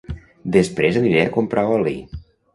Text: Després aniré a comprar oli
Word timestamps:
Després 0.55 0.97
aniré 1.03 1.21
a 1.27 1.35
comprar 1.37 1.67
oli 1.77 1.95